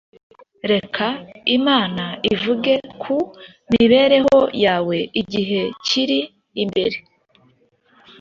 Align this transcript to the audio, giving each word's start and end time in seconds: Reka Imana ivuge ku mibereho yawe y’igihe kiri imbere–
Reka 0.71 1.05
Imana 1.57 2.03
ivuge 2.33 2.73
ku 3.01 3.15
mibereho 3.71 4.37
yawe 4.65 4.97
y’igihe 5.15 5.61
kiri 5.85 6.19
imbere– 6.63 6.97